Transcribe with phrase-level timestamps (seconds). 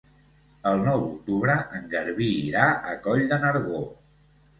[0.69, 2.63] El nou d'octubre en Garbí irà
[2.93, 3.83] a Coll de Nargó.